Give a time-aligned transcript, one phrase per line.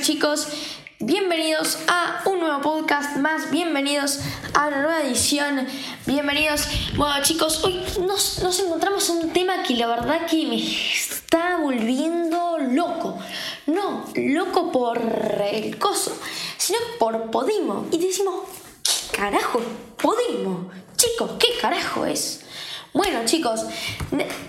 [0.00, 0.48] chicos,
[1.00, 4.20] bienvenidos a un nuevo podcast más, bienvenidos
[4.54, 5.66] a una nueva edición,
[6.06, 6.66] bienvenidos.
[6.96, 12.58] Bueno chicos, hoy nos, nos encontramos un tema que la verdad que me está volviendo
[12.58, 13.18] loco.
[13.66, 14.98] No, loco por
[15.52, 16.16] el coso,
[16.56, 17.86] sino por Podimo.
[17.92, 18.44] Y decimos,
[18.82, 19.60] ¿qué carajo
[20.00, 20.70] Podimo?
[20.96, 22.40] Chicos, ¿qué carajo es?
[22.94, 23.66] Bueno, chicos,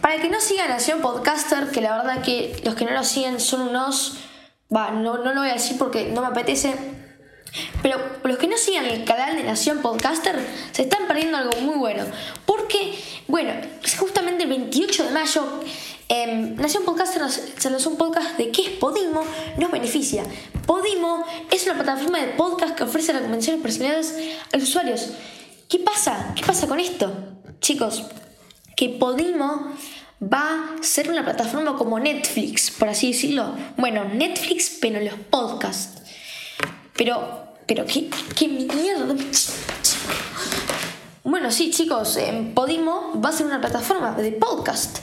[0.02, 3.42] para que no sigan Nación Podcaster, que la verdad que los que no lo siguen
[3.42, 4.18] son unos.
[4.74, 6.74] No, lo voy a decir porque no me apetece.
[7.84, 10.36] Pero los que no sigan el canal de Nación Podcaster
[10.72, 12.04] se están perdiendo algo muy bueno.
[12.48, 13.54] Porque, bueno,
[14.00, 15.60] justamente el 28 de mayo,
[16.10, 19.24] em, Nación Podcaster se lanzó un podcast de qué es Podimo,
[19.60, 20.24] nos beneficia.
[20.66, 24.16] Podimo es una plataforma de podcast que ofrece recomendaciones personales
[24.52, 25.12] a los usuarios.
[25.70, 26.34] ¿Qué pasa?
[26.36, 27.14] ¿Qué pasa con esto?
[27.60, 28.04] Chicos,
[28.76, 29.72] que Podimo
[30.32, 33.56] va a ser una plataforma como Netflix, por así decirlo.
[33.78, 36.02] Bueno, Netflix, pero los podcasts.
[36.96, 39.16] Pero, pero, ¿qué, qué mierda?
[41.24, 42.20] Bueno, sí, chicos,
[42.54, 45.00] Podimo va a ser una plataforma de podcast.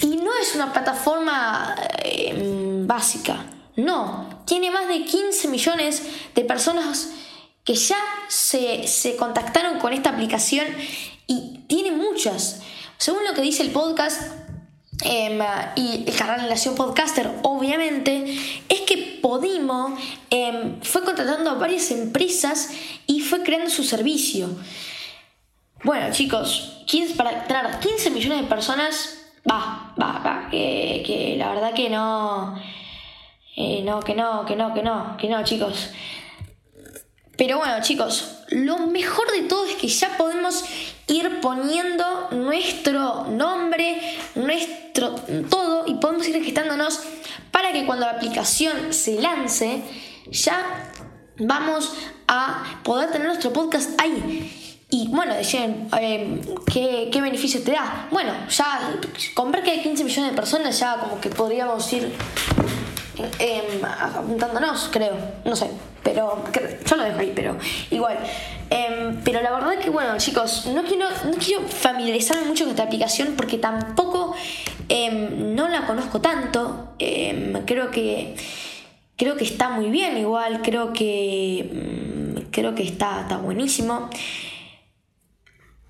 [0.00, 3.46] Y no es una plataforma em, básica.
[3.76, 6.02] No, tiene más de 15 millones
[6.34, 7.10] de personas
[7.64, 10.66] que ya se, se contactaron con esta aplicación
[11.26, 12.60] y tiene muchas.
[12.98, 14.43] Según lo que dice el podcast
[15.04, 15.38] em,
[15.76, 18.24] y el canal Nación Podcaster, obviamente,
[18.68, 19.96] es que Podimo
[20.30, 22.70] em, fue contratando a varias empresas
[23.06, 24.50] y fue creando su servicio.
[25.82, 26.74] Bueno, chicos,
[27.16, 29.18] para tener 15 millones de personas,
[29.50, 32.58] va, va, va, que, la verdad que no,
[33.56, 35.90] eh, no, que no, que no, que no, que no, chicos.
[37.36, 40.64] Pero bueno, chicos, lo mejor de todo es que ya podemos
[41.40, 44.00] poniendo nuestro nombre,
[44.34, 45.14] nuestro
[45.50, 47.00] todo y podemos ir registrándonos
[47.50, 49.82] para que cuando la aplicación se lance
[50.30, 50.90] ya
[51.38, 51.92] vamos
[52.28, 54.50] a poder tener nuestro podcast ahí.
[54.90, 56.40] Y bueno, decían, eh,
[56.72, 58.06] ¿qué, ¿qué beneficio te da?
[58.12, 58.96] Bueno, ya
[59.34, 62.12] con ver que hay 15 millones de personas ya como que podríamos ir
[63.38, 65.70] eh, apuntándonos, creo, no sé,
[66.02, 66.44] pero
[66.86, 67.56] yo lo dejo ahí, pero
[67.90, 68.18] igual.
[68.70, 72.84] Em, pero la verdad que, bueno, chicos, no quiero, no quiero familiarizarme mucho con esta
[72.84, 74.34] aplicación porque tampoco
[74.88, 76.94] em, no la conozco tanto.
[76.98, 78.34] Em, creo que
[79.16, 84.10] creo que está muy bien, igual, creo que mm, creo que está, está buenísimo.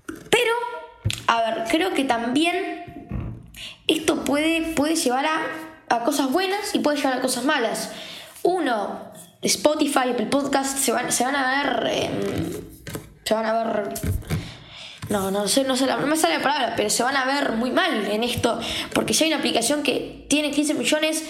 [0.07, 0.53] Pero,
[1.27, 3.45] a ver, creo que también
[3.87, 5.41] esto puede, puede llevar a,
[6.03, 7.91] cosas buenas y puede llevar a cosas malas.
[8.43, 9.11] Uno,
[9.41, 11.87] Spotify, Apple Podcast se van, se van a ver.
[11.91, 12.51] Em,
[13.23, 13.93] se van a ver.
[15.09, 17.51] No, no sé, no sé, no me sale la palabra, pero se van a ver
[17.51, 18.59] muy mal en esto,
[18.91, 21.23] porque ya hay una aplicación que tiene 15 millones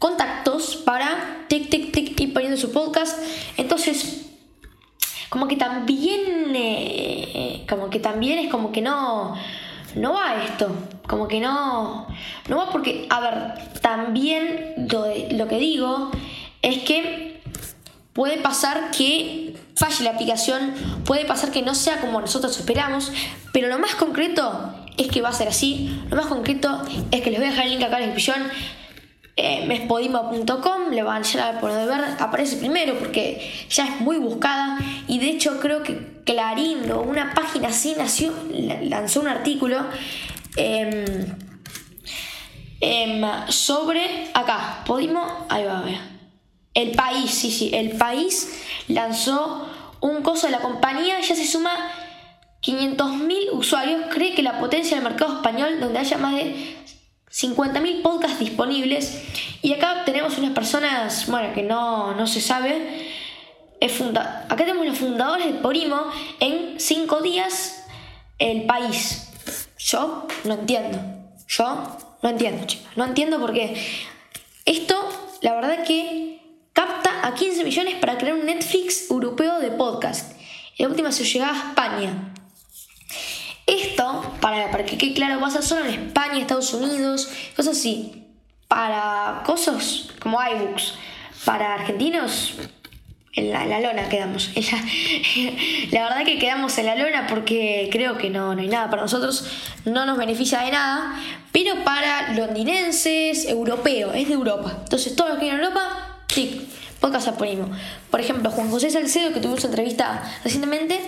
[0.00, 3.16] contactos para tic, tic, tic, ir poniendo su podcast.
[3.56, 4.26] Entonces,
[5.28, 9.34] como que también, eh, como que también es como que no,
[9.94, 10.70] no va esto,
[11.06, 12.06] como que no,
[12.48, 16.10] no va porque, a ver, también lo, lo que digo
[16.62, 17.32] es que
[18.12, 20.74] Puede pasar que falle la aplicación,
[21.06, 23.10] puede pasar que no sea como nosotros esperamos,
[23.54, 25.98] pero lo más concreto es que va a ser así.
[26.10, 28.50] Lo más concreto es que les voy a dejar el link acá en la descripción.
[29.36, 35.18] Eh, mespodimo.com, le van a poder ver, aparece primero porque ya es muy buscada y
[35.18, 38.32] de hecho creo que Clarín o una página así nació,
[38.82, 39.78] lanzó un artículo
[40.56, 41.04] em,
[42.80, 46.12] em, sobre acá, Podimo, ahí va a ver
[46.74, 49.68] el país, sí, sí, el país lanzó
[50.00, 51.70] un coso de la compañía, ya se suma
[52.62, 56.76] 500.000 usuarios, cree que la potencia del mercado español, donde haya más de
[57.30, 59.22] 50.000 podcasts disponibles,
[59.60, 63.11] y acá tenemos unas personas, bueno, que no, no se sabe,
[63.88, 67.84] funda acá tenemos los fundadores de Porimo en 5 días,
[68.38, 69.28] el país.
[69.78, 70.98] Yo no entiendo,
[71.48, 73.74] yo no entiendo, chicos, no entiendo porque
[74.64, 75.08] esto,
[75.40, 76.40] la verdad que
[76.72, 80.32] capta a 15 millones para crear un Netflix europeo de podcast.
[80.78, 82.34] La última se llega a España.
[83.66, 88.26] Esto, para, para que quede claro, pasa solo en España, Estados Unidos, cosas así.
[88.68, 90.94] Para cosas como iBooks,
[91.44, 92.54] para argentinos,
[93.34, 94.50] en la, lona quedamos.
[95.90, 99.02] la, verdad que quedamos en la lona porque creo que no, no hay nada para
[99.02, 99.46] nosotros,
[99.84, 101.18] no nos beneficia de nada,
[101.50, 104.78] pero para londinenses, europeos, es de Europa.
[104.82, 106.66] Entonces, todo lo que en Europa Sí,
[106.98, 107.68] podcast aponimo.
[108.10, 110.98] Por ejemplo, Juan José Salcedo, que tuvimos entrevista recientemente,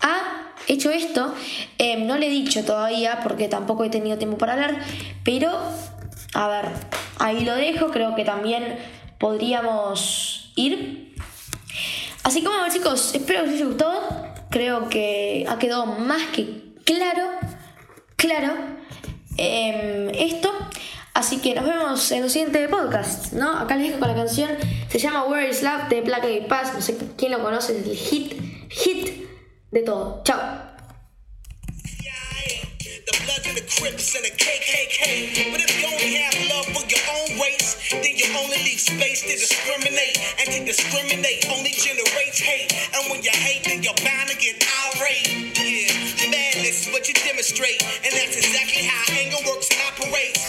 [0.00, 1.34] ha hecho esto.
[1.76, 4.80] Em, no le he dicho todavía porque tampoco he tenido tiempo para hablar,
[5.24, 5.52] pero
[6.32, 6.70] a ver,
[7.18, 7.90] ahí lo dejo.
[7.90, 8.78] Creo que también
[9.18, 11.14] podríamos ir.
[12.22, 14.26] Así que bueno chicos, espero que os haya gustado.
[14.50, 17.30] Creo que ha quedado más que claro,
[18.16, 18.54] claro,
[19.36, 20.52] em, esto.
[21.14, 23.58] Así que nos vemos en el siguiente podcast, ¿no?
[23.58, 24.50] Acá les dejo con la canción,
[24.88, 27.86] se llama Where is Love de Black Eyed Pass, no sé quién lo conoce, es
[27.86, 28.34] el hit,
[28.70, 29.26] hit
[29.70, 30.22] de todo.
[30.24, 30.72] Chao.
[47.42, 47.82] Demonstrate.
[48.04, 50.41] And that's exactly how anger works and operates.